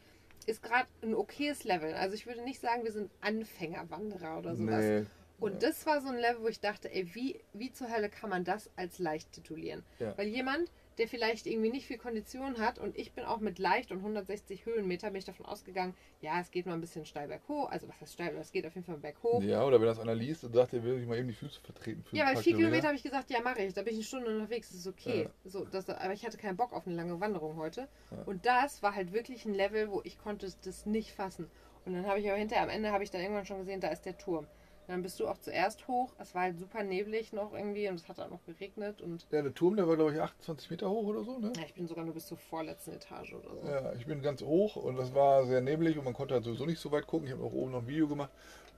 [0.46, 1.94] ist gerade ein okayes Level.
[1.94, 4.84] Also ich würde nicht sagen, wir sind Anfängerwanderer oder sowas.
[4.84, 5.06] Nee.
[5.38, 8.30] Und das war so ein Level, wo ich dachte, ey, wie, wie zur Hölle kann
[8.30, 9.82] man das als leicht titulieren?
[9.98, 10.16] Ja.
[10.16, 13.92] Weil jemand, der vielleicht irgendwie nicht viel Kondition hat und ich bin auch mit leicht
[13.92, 17.68] und 160 Höhenmeter, bin ich davon ausgegangen, ja, es geht mal ein bisschen steil berghoch.
[17.70, 19.42] Also was heißt steil, aber es geht auf jeden Fall berghoch.
[19.42, 21.60] Ja, oder wenn das einer liest und sagt, er will sich mal eben die Füße
[21.60, 22.02] vertreten.
[22.02, 23.74] Für Ja, weil vier Kilometer habe ich gesagt, ja, mache ich.
[23.74, 25.24] Da bin ich eine Stunde unterwegs, das ist okay.
[25.24, 25.50] Ja.
[25.50, 27.88] So, das, aber ich hatte keinen Bock auf eine lange Wanderung heute.
[28.10, 28.22] Ja.
[28.24, 31.50] Und das war halt wirklich ein Level, wo ich konnte das nicht fassen.
[31.84, 33.88] Und dann habe ich aber hinterher, am Ende habe ich dann irgendwann schon gesehen, da
[33.88, 34.46] ist der Turm.
[34.86, 36.12] Dann bist du auch zuerst hoch.
[36.18, 39.00] Es war halt super neblig noch irgendwie und es hat auch noch geregnet.
[39.00, 41.52] Und Ja, der Turm, der war glaube ich 28 Meter hoch oder so, ne?
[41.56, 43.68] ja, ich bin sogar nur bis zur vorletzten Etage oder so.
[43.68, 46.66] Ja, ich bin ganz hoch und das war sehr neblig und man konnte halt sowieso
[46.66, 47.26] nicht so weit gucken.
[47.26, 48.30] Ich habe auch oben noch ein Video gemacht.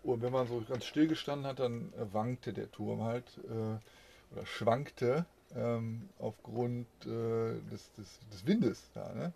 [0.03, 4.35] Und wenn man so ganz still gestanden hat, dann äh, wankte der Turm halt äh,
[4.35, 9.13] oder schwankte ähm, aufgrund äh, des, des, des Windes da.
[9.15, 9.33] Ne?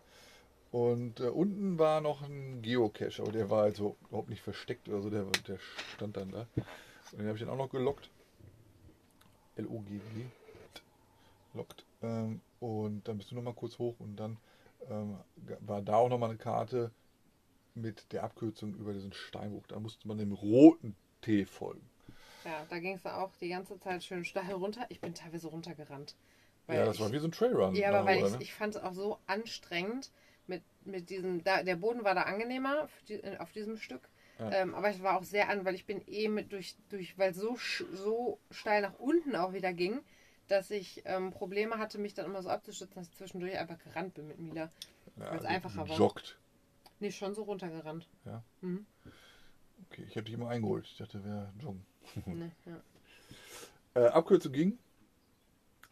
[0.72, 5.02] Und äh, unten war noch ein Geocache, aber der war also überhaupt nicht versteckt oder
[5.02, 5.58] so, der, der
[5.94, 6.46] stand dann da.
[7.12, 8.08] Und den habe ich dann auch noch gelockt.
[9.56, 10.24] L-O-G-G.
[11.52, 11.84] Lockt.
[12.00, 14.38] Ähm, und dann bist du noch mal kurz hoch und dann
[14.88, 15.18] ähm,
[15.60, 16.90] war da auch noch mal eine Karte
[17.74, 19.66] mit der Abkürzung über diesen Steinbruch.
[19.66, 21.86] Da musste man dem roten T folgen.
[22.46, 24.86] Ja, da ging es auch die ganze Zeit schön steil runter.
[24.88, 26.16] Ich bin teilweise runtergerannt.
[26.66, 27.74] Ja, das ich, war wie so ein Trailrun.
[27.74, 28.42] Ja, aber weil oder, ich, ne?
[28.42, 30.10] ich fand es auch so anstrengend
[30.46, 34.08] mit, mit diesem, da, der Boden war da angenehmer die, äh, auf diesem Stück.
[34.38, 34.50] Ja.
[34.52, 37.30] Ähm, aber es war auch sehr an, weil ich bin eh mit durch, durch weil
[37.30, 37.56] es so,
[37.92, 40.00] so steil nach unten auch wieder ging,
[40.48, 44.14] dass ich ähm, Probleme hatte, mich dann immer so abzustützen, dass ich zwischendurch einfach gerannt
[44.14, 44.70] bin mit Mila.
[45.16, 45.96] ja, weil's einfacher war.
[45.96, 46.38] Joggt.
[46.98, 48.08] Nee, schon so runtergerannt.
[48.24, 48.42] Ja.
[48.60, 48.86] Mhm.
[49.90, 50.86] Okay, ich habe dich immer eingeholt.
[50.86, 51.84] Ich dachte, wäre joggen.
[52.26, 52.80] Nee, ja.
[53.94, 54.78] Äh, Abkürzung ging.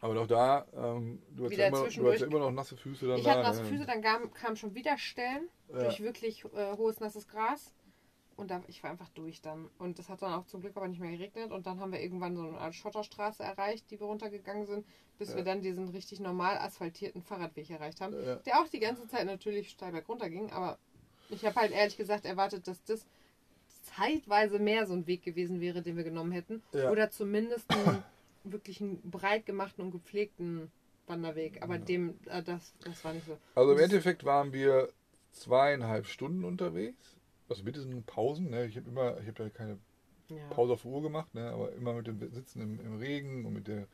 [0.03, 3.07] Aber auch da, ähm, du, hast ja immer, du hast ja immer noch nasse Füße
[3.07, 3.31] dann Ich da.
[3.31, 3.63] hatte nasse?
[3.63, 5.83] Füße, dann kam, kam schon wieder Stellen Ja.
[5.83, 7.71] durch wirklich äh, hohes nasses Gras.
[8.35, 9.69] Und da, ich war einfach durch dann.
[9.77, 11.51] Und es hat dann auch zum Glück aber nicht mehr geregnet.
[11.51, 14.87] Und dann haben wir irgendwann so eine Art Schotterstraße erreicht, die wir runtergegangen sind,
[15.19, 15.35] bis Ja.
[15.35, 18.15] wir dann diesen richtig normal asphaltierten Fahrradweg erreicht haben.
[18.45, 20.51] Der auch die ganze Zeit natürlich steil bergunter ging.
[20.51, 20.79] Aber
[21.29, 23.05] ich habe halt ehrlich gesagt erwartet, dass das
[23.83, 26.63] zeitweise mehr so ein Weg gewesen wäre, den wir genommen hätten.
[26.73, 28.03] Oder zumindest einen
[28.43, 30.71] wirklich einen breit gemachten und gepflegten
[31.07, 31.61] Wanderweg.
[31.61, 33.37] Aber dem, äh, das, das war nicht so.
[33.55, 34.89] Also im Endeffekt waren wir
[35.31, 37.15] zweieinhalb Stunden unterwegs.
[37.49, 38.49] Also mit diesen Pausen.
[38.49, 38.65] Ne?
[38.65, 39.77] Ich habe immer, ich habe da keine
[40.29, 40.37] Ja.
[40.49, 41.49] Pause auf Uhr gemacht, ne?
[41.51, 43.87] aber immer mit dem Sitzen im, im Regen und mit, der,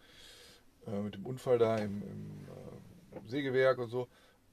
[0.85, 2.47] äh, mit dem Unfall da im, im
[3.15, 4.07] äh, Sägewerk und so.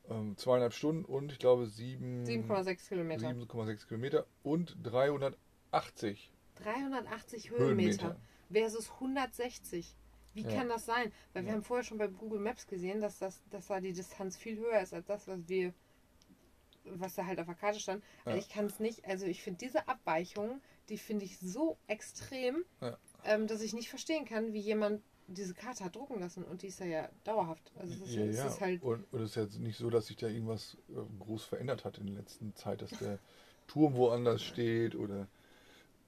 [0.09, 3.27] Ähm, zweieinhalb Stunden und ich glaube sieben- 7,6 Kilometer.
[3.27, 8.21] 7,6 Kilometer und 380 380 Höhenmeter Höhenmeter.
[8.51, 9.95] Versus 160.
[10.35, 10.49] Wie Ja.
[10.49, 11.13] kann das sein?
[11.33, 11.57] Weil wir Ja.
[11.57, 14.81] haben vorher schon bei Google Maps gesehen, dass, das, dass da die Distanz viel höher
[14.81, 15.73] ist als das, was wir,
[16.85, 18.03] was da halt auf der Karte stand.
[18.25, 18.43] Also Ja.
[18.43, 22.99] ich kann es nicht, also ich finde diese Abweichung, die finde ich so extrem, Ja.
[23.25, 26.67] ähm, dass ich nicht verstehen kann, wie jemand diese Karte hat drucken lassen und die
[26.67, 27.73] ist ja, ja dauerhaft.
[27.79, 28.47] Also es ist, Ja, es ja.
[28.47, 31.45] ist halt Und, und es ist jetzt nicht so, dass sich da irgendwas äh, groß
[31.45, 33.19] verändert hat in der letzten Zeit, dass der
[33.67, 35.27] Turm woanders steht oder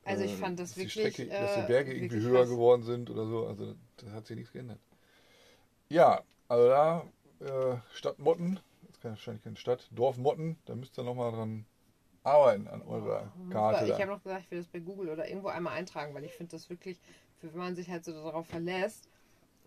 [0.07, 2.41] Also ich äh, fand das dass die wirklich, Strecke, dass die äh, Berge irgendwie höher
[2.41, 2.51] krass.
[2.51, 3.47] geworden sind oder so.
[3.47, 4.79] Also das hat sich nichts geändert.
[5.89, 7.07] Ja, also da
[7.41, 11.67] äh, Stadt Motten, das ist wahrscheinlich keine Stadt, Dorf Motten, da müsst ihr nochmal dran
[12.23, 13.87] arbeiten an eurer Karte.
[13.87, 16.33] Ich habe noch gesagt, ich will das bei Google oder irgendwo einmal eintragen, weil ich
[16.33, 16.99] finde das wirklich,
[17.41, 19.09] für wenn man sich halt so darauf verlässt,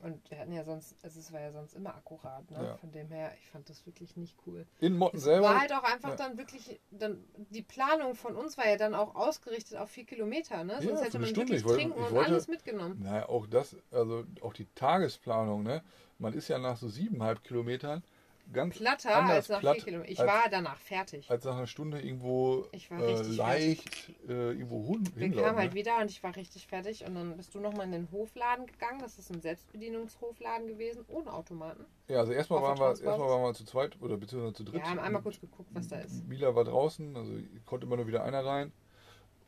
[0.02, 2.58] Und wir hatten ja sonst, also es war ja sonst immer akkurat, ne?
[2.64, 2.78] Ja.
[2.78, 4.66] Von dem her, ich fand das wirklich nicht cool.
[4.80, 5.48] In Motten Es selber.
[5.50, 6.16] war halt auch einfach ja.
[6.16, 10.64] dann wirklich, dann die Planung von uns war ja dann auch ausgerichtet auf vier Kilometer,
[10.64, 10.82] ne?
[10.82, 11.50] Sonst hätte man Stunde.
[11.52, 13.02] wirklich Ich wollte- trinken und wollte- alles mitgenommen.
[13.02, 15.84] Naja, auch das, also auch die Tagesplanung, ne?
[16.18, 18.04] Man ist ja nach so siebeneinhalb Kilometern
[18.52, 20.12] ganz Platter anders als nach vier Kilometern.
[20.12, 21.30] Ich als- war danach fertig.
[21.30, 25.46] als nach einer Stunde irgendwo Ich war äh, leicht äh, irgendwo hin, Wir hinlaufen.
[25.46, 25.76] kamen halt ne?
[25.80, 29.00] wieder und ich war richtig fertig und dann bist du nochmal in den Hofladen gegangen.
[29.00, 31.86] Das ist ein Selbstbedienungshofladen gewesen, ohne Automaten.
[32.08, 34.76] Ja, also erstmal waren, wir, erstmal waren wir zu zweit oder beziehungsweise zu dritt.
[34.82, 36.28] Wir haben einmal kurz geguckt, was da ist.
[36.28, 37.32] Mila war draußen, also
[37.66, 38.72] konnte immer nur wieder einer rein.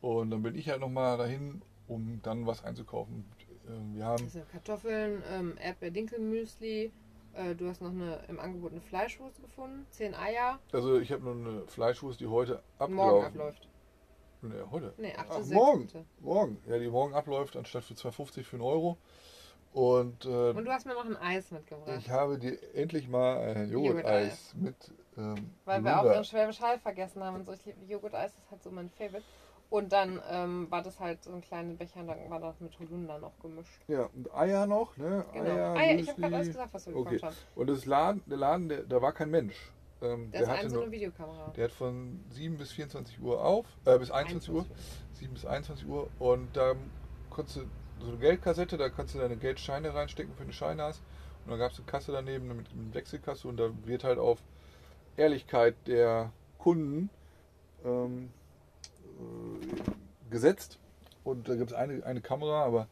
[0.01, 3.25] Und dann bin ich halt nochmal dahin, um dann was einzukaufen.
[3.67, 6.91] Ähm, Wir haben sind Kartoffeln, ähm, Erdbeer-Dinkelmüsli.
[7.33, 10.59] Äh, du hast noch eine im Angebot eine Fleischwurst gefunden, zehn Eier.
[10.71, 12.95] Also ich habe nur eine Fleischwurst, die heute abläuft.
[12.95, 13.67] Morgen abläuft.
[14.41, 14.93] Nee, heute.
[14.97, 15.27] Nee, 8.
[15.29, 15.49] Ach, 6.
[15.51, 15.87] morgen.
[16.19, 16.57] Morgen.
[16.67, 18.97] Ja, die morgen abläuft, anstatt für 2,50 für einen Euro.
[19.71, 21.97] Und, äh, Und du hast mir noch ein Eis mitgebracht.
[21.97, 24.75] ich habe dir endlich mal ein Joghurt-Eis mit
[25.17, 27.53] ähm, Weil wir auch in Schwäbisch Hall vergessen haben und so.
[27.53, 29.23] Ich liebe Joghurt-Eis, das ist halt so mein Favorite.
[29.71, 32.77] Und dann ähm, war das halt so ein kleiner Becher und dann war das mit
[32.77, 33.81] Holunder noch gemischt.
[33.87, 35.25] Ja, und Eier noch, ne?
[35.31, 35.45] Genau.
[35.45, 37.15] Eier, Ah, ja, ich habe gerade alles gesagt, was wir Okay.
[37.15, 37.37] bekommen haben.
[37.55, 39.71] Und das Laden, der Laden, der, da war kein Mensch.
[40.01, 41.53] Ähm, Da der ist hatte eine so eine Videokamera.
[41.55, 44.65] der hat von 7 bis 24 Uhr auf, äh, bis 21 Uhr.
[45.13, 46.73] 7 bis 21 Uhr und da
[47.29, 47.61] konntest du
[48.01, 51.01] so eine Geldkassette, da kannst du deine Geldscheine reinstecken, wenn du Scheine hast.
[51.45, 54.39] Und dann gab es eine Kasse daneben mit, mit Wechselkasse und da wird halt auf
[55.15, 57.09] Ehrlichkeit der Kunden
[57.85, 58.40] ähm, äh,
[60.29, 60.79] gesetzt.
[61.23, 62.87] Und da gibt es eine, eine Kamera, aber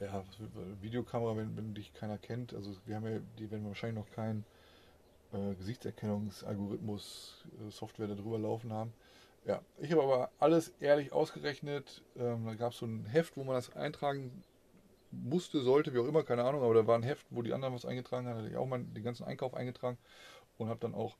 [0.00, 4.04] ja, will- Videokamera, wenn, wenn dich keiner kennt, also wir haben ja, die werden wahrscheinlich
[4.04, 4.44] noch keinen
[5.32, 8.92] äh, Gesichtserkennungsalgorithmus, äh, Software darüber laufen haben.
[9.44, 12.02] Ja, ich habe aber alles ehrlich ausgerechnet.
[12.16, 14.42] Ähm, da gab es so ein Heft, wo man das eintragen
[15.10, 17.74] musste, sollte, wie auch immer, keine Ahnung, aber da war ein Heft, wo die anderen
[17.74, 19.96] was eingetragen haben, da hatte ich auch mal den ganzen Einkauf eingetragen
[20.58, 21.16] und habe dann auch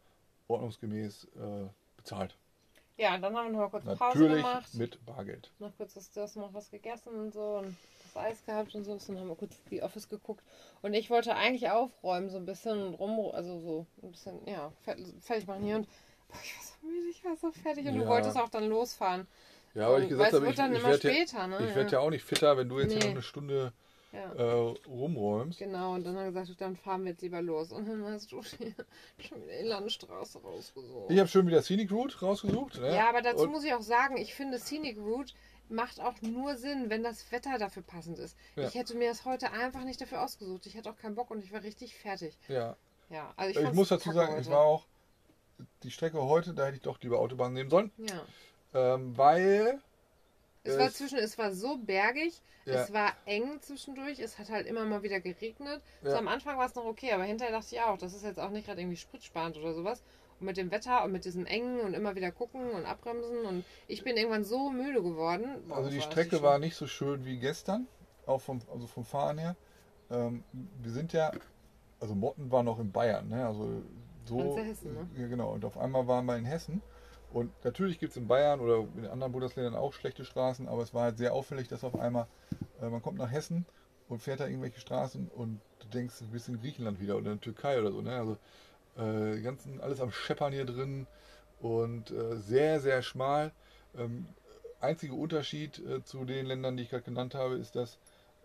[0.48, 2.36] ordnungsgemäß äh, bezahlt.
[2.98, 4.74] Ja, dann haben wir noch mal kurz Pause Natürlich gemacht.
[4.74, 5.50] mit Bargeld.
[5.60, 8.84] Noch kurz das, du hast noch was gegessen und so und das Eis gehabt und
[8.84, 8.92] so.
[8.92, 10.42] Und dann haben wir kurz The Office geguckt.
[10.82, 14.72] Und ich wollte eigentlich aufräumen, so ein bisschen und rum, also so ein bisschen, ja,
[14.84, 15.76] fer- fertig machen hier.
[15.76, 15.88] Und
[16.28, 17.86] boah, ich war so müde, ich war so fertig.
[17.86, 18.00] Und Ja.
[18.02, 19.28] du wolltest auch dann losfahren.
[19.74, 21.68] Ja, weil Und ich gesagt habe, wird ich, dann ich immer werde ja, später, ne?
[21.68, 23.04] ich werd ja auch nicht fitter, wenn du jetzt hier Nee.
[23.06, 23.72] noch eine Stunde
[24.12, 24.32] Ja.
[24.32, 25.58] äh, rumräumst.
[25.58, 27.72] Genau, und dann haben wir gesagt, dann fahren wir jetzt lieber los.
[27.72, 28.84] Und dann hast du schon wieder
[29.18, 31.10] die Landstraße rausgesucht.
[31.10, 32.80] Ich habe schon wieder Scenic Route rausgesucht.
[32.80, 32.94] Ne?
[32.94, 35.34] Ja, aber dazu Und- muss ich auch sagen, ich finde Scenic Route
[35.68, 38.34] macht auch nur Sinn, wenn das Wetter dafür passend ist.
[38.56, 38.66] Ja.
[38.68, 40.64] Ich hätte mir das heute einfach nicht dafür ausgesucht.
[40.64, 42.34] Ich hatte auch keinen Bock und ich war richtig fertig.
[42.48, 42.74] Ja,
[43.10, 44.40] Ja, also ich, ich, muss dazu sagen, heute.
[44.40, 44.86] ich war auch
[45.82, 48.94] die Strecke heute, da hätte ich doch lieber Autobahn nehmen sollen, Ja.
[48.94, 49.82] ähm, weil
[50.68, 52.74] Es war zwischen, es war so bergig, Ja.
[52.74, 55.82] es war eng zwischendurch, es hat halt immer mal wieder geregnet.
[56.02, 56.18] So Ja.
[56.18, 58.50] am Anfang war es noch okay, aber hinterher dachte ich auch, das ist jetzt auch
[58.50, 60.02] nicht gerade irgendwie spritsparend oder sowas.
[60.40, 63.64] Und mit dem Wetter und mit diesem engen und immer wieder gucken und abbremsen und
[63.88, 65.64] ich bin irgendwann so müde geworden.
[65.66, 67.88] Boah, also die war Strecke war nicht so schön wie gestern,
[68.26, 69.56] auch vom, also vom Fahren her.
[70.10, 70.44] Ähm,
[70.80, 71.32] wir sind ja,
[72.00, 73.46] also Motten war noch in Bayern, ne?
[73.46, 73.82] also
[74.26, 74.36] so.
[74.36, 75.08] Und Hessen, ne?
[75.16, 76.82] Ja, genau, und auf einmal waren wir in Hessen.
[77.32, 80.94] Und natürlich gibt es in Bayern oder in anderen Bundesländern auch schlechte Straßen, aber es
[80.94, 82.26] war halt sehr auffällig, dass auf einmal,
[82.80, 83.66] äh, man kommt nach Hessen
[84.08, 87.38] und fährt da irgendwelche Straßen und du denkst, du bist in Griechenland wieder oder in
[87.38, 88.00] der Türkei oder so.
[88.00, 88.16] Ne?
[88.16, 88.36] Also
[88.96, 91.06] äh, ganzen, alles am Scheppern hier drin
[91.60, 93.52] und äh, sehr, sehr schmal.
[93.96, 94.26] Ähm,
[94.80, 97.98] einziger Unterschied äh, zu den Ländern, die ich gerade genannt habe, ist, dass,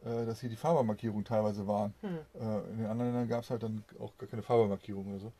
[0.04, 1.94] äh, dass hier die Fahrbahnmarkierungen teilweise waren.
[2.02, 2.18] Hm.
[2.34, 5.32] Äh, in den anderen Ländern gab es halt dann auch gar keine Fahrbahnmarkierung oder so.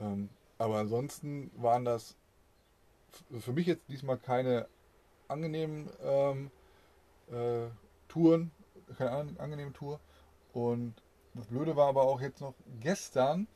[0.00, 2.16] Ähm, aber ansonsten waren das
[3.40, 4.66] für mich jetzt diesmal keine
[5.28, 6.50] angenehmen ähm,
[7.30, 7.68] äh,
[8.08, 8.50] Touren,
[8.98, 10.00] keine an, angenehme Tour.
[10.52, 10.94] Und
[11.34, 13.46] das Blöde war aber auch jetzt noch, gestern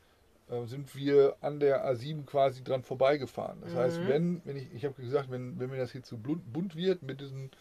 [0.49, 3.61] äh, sind wir an der A7 quasi dran vorbeigefahren.
[3.61, 4.07] Das heißt, Mhm.
[4.07, 7.03] wenn, wenn ich, ich habe gesagt, wenn, wenn mir das hier zu bunt, bunt wird
[7.03, 7.51] mit diesen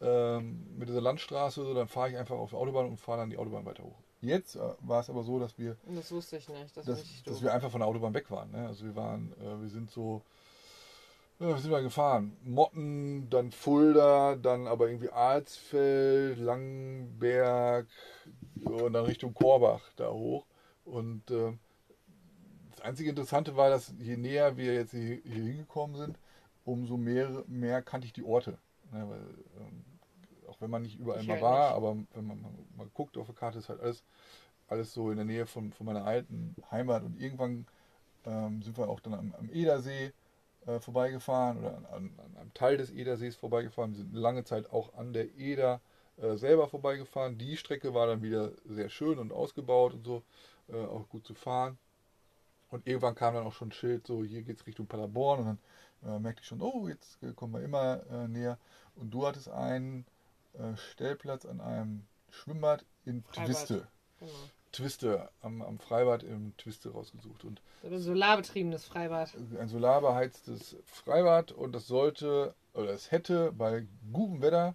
[0.00, 3.30] ähm, mit dieser Landstraße, so, dann fahre ich einfach auf die Autobahn und fahre dann
[3.30, 3.94] die Autobahn weiter hoch.
[4.20, 6.76] Jetzt äh, war es aber so, dass wir Das wusste ich nicht.
[6.76, 8.50] Das, dass, dass wir einfach von der Autobahn weg waren.
[8.50, 8.66] Ne?
[8.66, 10.22] Also wir waren, äh, wir sind so,
[11.42, 12.36] ja, sind wir gefahren?
[12.44, 17.86] Motten, dann Fulda, dann aber irgendwie Alsfeld, Langenberg
[18.64, 20.46] und dann Richtung Korbach da hoch.
[20.84, 21.52] Und äh,
[22.70, 26.18] das einzige Interessante war, dass je näher wir jetzt hier, hier hingekommen sind,
[26.64, 28.58] umso mehr, mehr kannte ich die Orte.
[28.92, 29.08] Ne?
[29.08, 29.20] Weil,
[29.60, 29.84] ähm,
[30.48, 31.76] auch wenn man nicht überall Ich mal war, nicht.
[31.76, 34.04] aber wenn man mal, mal guckt auf der Karte, ist halt alles,
[34.68, 37.02] alles so in der Nähe von, von meiner alten Heimat.
[37.02, 37.66] Und irgendwann
[38.26, 40.12] ähm, sind wir auch dann am, am Edersee
[40.66, 43.92] äh, vorbeigefahren oder an, an, an einem Teil des Edersees vorbeigefahren.
[43.92, 45.80] Wir sind lange Zeit auch an der Eder
[46.18, 47.38] äh, selber vorbeigefahren.
[47.38, 50.22] Die Strecke war dann wieder sehr schön und ausgebaut und so,
[50.68, 51.78] äh, auch gut zu fahren.
[52.70, 55.58] Und irgendwann kam dann auch schon ein Schild, so hier geht's Richtung Paderborn und
[56.02, 58.58] dann äh, merkte ich schon, oh, jetzt äh, kommen wir immer äh, näher.
[58.94, 60.06] Und du hattest einen
[60.74, 63.24] Stellplatz an einem Schwimmbad in.
[63.32, 63.88] Twiste.
[64.20, 64.30] Genau.
[64.72, 67.44] Twiste, am, am Freibad im Twiste rausgesucht.
[67.44, 69.30] Und Ein solarbetriebenes Freibad.
[69.58, 74.74] ein solarbeheiztes Freibad und das sollte, oder es hätte bei gutem Wetter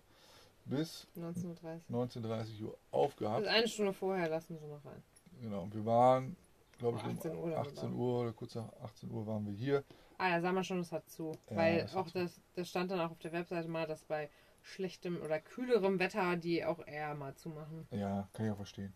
[0.65, 1.89] bis 1930.
[1.89, 3.38] 19.30 Uhr aufgehabt.
[3.38, 5.01] Also eine Stunde vorher lassen wir sie noch rein.
[5.41, 6.36] Genau, und wir waren,
[6.77, 9.45] glaube ich, Um 18 Uhr um dann 18 Uhr oder kurz nach 18 Uhr waren
[9.45, 9.83] wir hier.
[10.19, 11.31] Ah ja, sagen wir schon, es hat zu.
[11.49, 12.19] Ja, Weil auch zu.
[12.19, 14.29] das, das stand dann auch auf der Webseite mal, dass bei
[14.63, 17.88] schlechtem oder kühlerem Wetter die auch eher mal zumachen.
[17.91, 18.93] Ja, kann ich auch verstehen.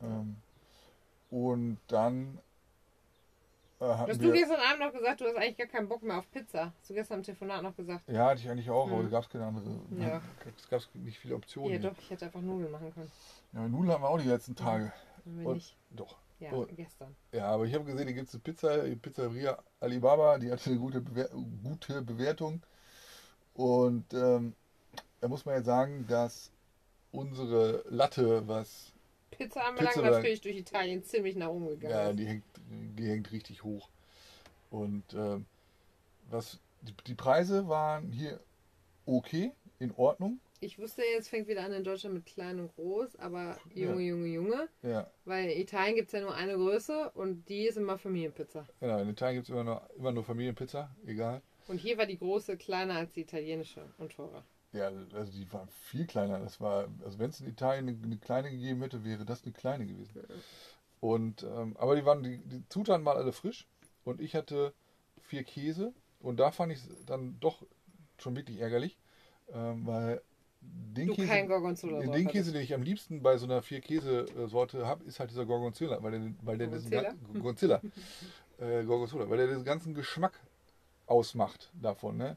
[0.00, 0.06] Ja.
[0.06, 0.36] Ähm,
[1.30, 2.38] und dann
[3.80, 6.30] äh, Hast du gestern Abend noch gesagt, du hast eigentlich gar keinen Bock mehr auf
[6.30, 6.72] Pizza?
[6.78, 8.06] Hast du gestern im Telefonat noch gesagt?
[8.08, 9.04] ja, hatte ich eigentlich auch, aber Hm.
[9.04, 9.80] da gab es keine andere.
[9.98, 10.20] Ja.
[10.58, 11.72] Es gab nicht viele Optionen.
[11.82, 13.10] Ja, doch, ich hätte einfach Nudeln machen können.
[13.52, 14.92] Ja, Nudeln haben wir auch die letzten Tage.
[15.24, 15.76] Wir Und- nicht.
[15.90, 16.16] Doch.
[16.40, 17.14] Ja, und- gestern.
[17.32, 20.70] Ja, aber ich habe gesehen, hier gibt es eine Pizza, die Pizzeria Alibaba, die hatte
[20.70, 21.28] eine gute, Bewer
[21.62, 22.62] gute Bewertung.
[23.54, 24.54] Und ähm,
[25.20, 26.50] da muss man jetzt sagen, dass
[27.12, 28.89] unsere Latte, was
[29.30, 31.92] Pizza anbelangt, natürlich durch Italien ziemlich nach oben gegangen.
[31.94, 32.44] Ja, die hängt,
[32.98, 33.88] die hängt richtig hoch.
[34.70, 35.46] Und ähm,
[36.30, 38.40] was die, die Preise waren hier
[39.06, 40.40] okay, in Ordnung.
[40.62, 44.08] Ich wusste jetzt, fängt wieder an in Deutschland mit klein und groß, aber Junge, Ja.
[44.10, 44.68] Junge, Junge.
[44.82, 48.66] Ja, Weil in Italien gibt es ja nur eine Größe und die ist immer Familienpizza.
[48.78, 48.98] genau.
[49.00, 51.40] In Italien gibt es immer nur, immer nur Familienpizza, egal.
[51.66, 54.44] Und hier war die große kleiner als die italienische und teurer.
[54.72, 56.38] Ja, also die waren viel kleiner.
[56.38, 59.52] Das war, also wenn es in Italien eine, eine kleine gegeben hätte, wäre das eine
[59.52, 60.22] kleine gewesen.
[61.00, 63.66] Und ähm, aber die waren die, die Zutaten waren alle frisch
[64.04, 64.72] und ich hatte
[65.22, 67.62] vier Käse und da fand ich es dann doch
[68.18, 68.98] schon wirklich ärgerlich,
[69.52, 70.20] ähm, weil
[70.60, 71.28] den Du Käse,
[72.02, 75.18] den drauf Käse, den ich am liebsten bei so einer vier Käse Sorte habe, ist
[75.18, 77.18] halt dieser Gorgonzola, weil der, weil der diesen Gorgonzola?
[77.18, 77.82] gan- Gorgonzola,
[78.58, 80.38] äh, Gorgonzola, weil der den ganzen Geschmack
[81.06, 82.18] ausmacht davon.
[82.18, 82.36] Ne?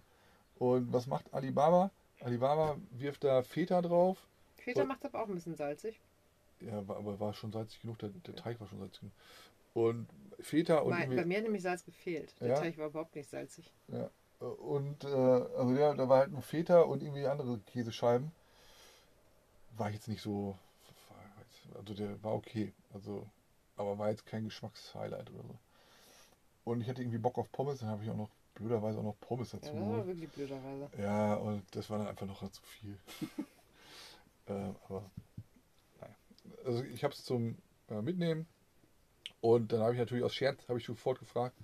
[0.58, 1.92] Und was macht Alibaba?
[2.24, 4.18] Alibaba wirft da Feta drauf.
[4.58, 6.00] Feta macht aber auch ein bisschen salzig.
[6.62, 9.14] Ja, war, aber war schon salzig genug, der, der Teig war schon salzig genug.
[9.74, 10.08] Und
[10.40, 12.36] Feta und, Bei, bei mir hat nämlich Salz gefehlt.
[12.40, 12.56] Der Ja?
[12.56, 13.74] Teig war überhaupt nicht salzig.
[14.40, 18.32] und äh, also ja, da war halt nur Feta und irgendwie andere Käsescheiben.
[19.76, 20.58] War jetzt nicht so,
[21.76, 23.28] also der war okay, also
[23.76, 25.58] aber war jetzt kein Geschmackshighlight oder so.
[26.64, 29.20] Und ich hatte irgendwie Bock auf Pommes, dann habe ich auch noch blöderweise auch noch
[29.20, 30.90] Pommes Ja, dazu das war wirklich blöderweise.
[30.98, 32.98] Ja, und das war dann einfach noch zu viel.
[34.48, 35.10] ähm, aber
[36.00, 36.16] naja.
[36.66, 37.58] Also ich habe es zum
[37.90, 38.48] äh, Mitnehmen
[39.42, 41.56] und dann habe ich natürlich aus Scherz, habe ich sofort gefragt,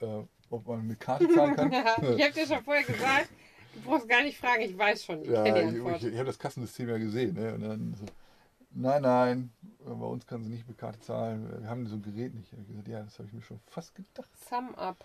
[0.00, 1.72] äh, ob man mit Karte zahlen kann.
[1.72, 3.30] ich habe dir schon vorher gesagt,
[3.74, 6.88] du brauchst gar nicht fragen, ich weiß schon, ich ja, ich, ich, habe das Kassensystem
[6.88, 7.34] ja gesehen.
[7.34, 7.54] Ne?
[7.54, 8.06] Und dann so,
[8.72, 9.52] nein, nein,
[9.86, 11.62] äh, bei uns kann sie nicht mit Karte zahlen.
[11.62, 12.52] Wir haben so ein Gerät nicht.
[12.52, 14.30] Ich habe gesagt, ja, das habe ich mir schon fast gedacht.
[14.48, 15.04] Sum up.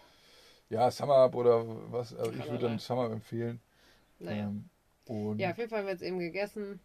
[0.70, 2.14] Ja, SumUp oder was.
[2.14, 3.62] Also ich würde dann SumUp empfehlen.
[4.20, 4.52] Naja.
[5.08, 6.80] Ähm, Ja, auf jeden Fall haben wir jetzt eben gegessen.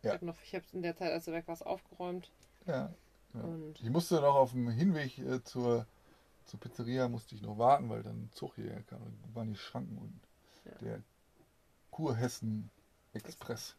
[0.00, 0.14] Ich Ja.
[0.14, 2.30] habe noch, ich habe in der Zeit, als du weg warst, aufgeräumt.
[2.66, 2.92] ja,
[3.34, 3.40] Ja.
[3.42, 5.86] Und Ich musste noch auf dem Hinweg äh, zur,
[6.46, 9.00] zur Pizzeria musste ich noch warten, weil dann ein Zug hierher kam.
[9.22, 10.20] Da waren die Schranken und
[10.64, 10.78] Ja.
[10.80, 11.02] der
[11.90, 12.70] Kurhessen
[13.12, 13.76] Express.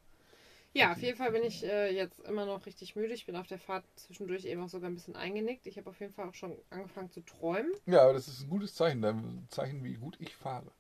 [0.74, 3.14] Ja, auf jeden Fall bin ich äh, jetzt immer noch richtig müde.
[3.14, 5.68] Ich bin auf der Fahrt zwischendurch eben auch sogar ein bisschen eingenickt.
[5.68, 7.72] Ich habe auf jeden Fall auch schon angefangen zu träumen.
[7.86, 10.72] Ja, aber das ist ein gutes Zeichen, ein Zeichen, wie gut ich fahre.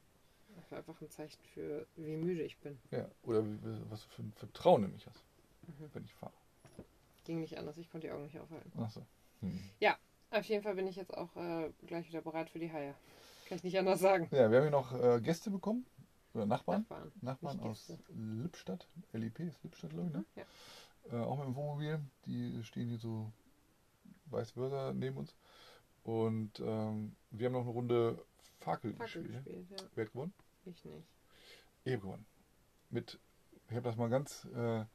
[0.55, 2.77] Das war einfach ein Zeichen für, wie müde ich bin.
[2.91, 3.57] Ja, oder wie,
[3.89, 5.23] was für ein Vertrauen in mich hast,
[5.67, 5.89] Mhm.
[5.93, 6.33] wenn ich fahre.
[7.25, 8.71] Ging nicht anders, ich konnte die Augen nicht aufhalten.
[8.79, 9.05] Achso.
[9.41, 9.59] Hm.
[10.33, 12.95] Auf jeden Fall bin ich jetzt auch äh, gleich wieder bereit für die Haie.
[13.49, 14.29] Kann ich nicht anders sagen.
[14.31, 15.85] Ja, wir haben hier noch äh, Gäste bekommen.
[16.33, 16.81] Oder Nachbarn.
[16.81, 17.11] Nachbarn.
[17.21, 17.91] Nachbarn aus.
[18.09, 18.87] Lippstadt.
[19.13, 20.25] LIP ist Lippstadt, glaube ich, ne?
[20.35, 20.45] Ja.
[21.11, 21.99] Äh, auch mit dem Wohnmobil.
[22.25, 23.31] Die stehen hier so
[24.25, 25.35] vice versa neben uns.
[26.03, 28.23] Und ähm, wir haben noch eine Runde
[28.59, 29.45] Fakel, Fackel gespielt.
[29.45, 29.77] gespielt, ja.
[29.95, 30.33] Wer hat gewonnen?
[30.65, 31.07] Ich nicht.
[31.83, 32.25] Ich habe gewonnen.
[32.89, 33.19] Mit,
[33.69, 34.85] ich habe das mal ganz äh, äh,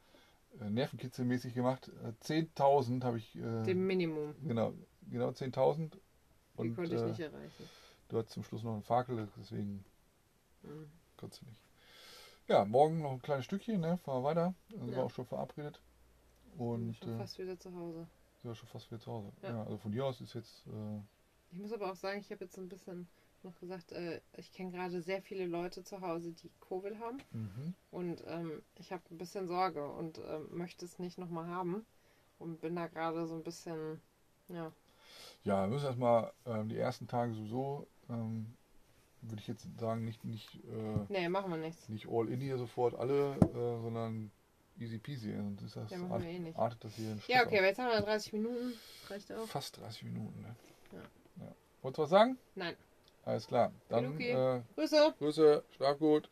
[0.70, 1.90] nervenkitzelmäßig gemacht.
[2.02, 3.36] Äh, 10.000 habe ich.
[3.36, 4.34] Äh, Dem Minimum.
[4.46, 4.72] genau,
[5.10, 5.92] genau 10.000.
[6.62, 7.68] Die konnte ich äh, nicht erreichen.
[8.08, 9.84] du hattest zum Schluss noch einen Fakel, deswegen
[10.62, 10.90] Mhm.
[11.16, 11.60] Konntest du nicht.
[12.48, 13.98] Ja, morgen noch ein kleines Stückchen, ne?
[13.98, 14.54] Fahren wir weiter.
[14.78, 14.98] Also Ja.
[14.98, 15.80] war auch schon verabredet.
[16.58, 18.06] Und schon äh, fast wieder zu Hause.
[18.40, 19.32] sind wir schon fast wieder zu Hause.
[19.42, 19.50] Ja.
[19.50, 19.62] Ja.
[19.64, 20.64] also von hier aus ist jetzt.
[20.66, 21.00] Äh,
[21.52, 23.08] Ich muss aber auch sagen, ich habe jetzt so ein bisschen
[23.42, 27.18] noch gesagt, äh, ich kenne gerade sehr viele Leute zu Hause, die Covid haben.
[27.32, 27.74] mhm.
[27.90, 31.84] Und ähm, ich habe ein bisschen Sorge und ähm, möchte es nicht nochmal haben.
[32.38, 34.00] Und bin da gerade so ein bisschen,
[34.48, 34.72] ja,
[35.44, 38.56] Ja, wir müssen erstmal ähm, die ersten Tage sowieso ähm,
[39.28, 41.88] würde ich jetzt sagen, nicht, nicht, äh, Nee, machen wir nichts.
[41.88, 44.30] nicht all in hier sofort alle, äh, sondern
[44.78, 45.32] easy peasy.
[45.64, 46.58] Ist das, Ja, machen wir eh nicht.
[46.58, 48.72] artet das hier in Ja, okay, aber jetzt haben wir 30 Minuten.
[49.08, 49.46] Reicht auch.
[49.46, 50.56] Fast 30 Minuten, ne?
[50.92, 51.52] Ja.
[51.82, 52.38] Wolltest du was sagen?
[52.54, 52.74] Nein.
[53.24, 53.72] Alles klar.
[53.88, 55.14] Dann äh, Grüße.
[55.18, 56.30] Grüße, schlaf gut.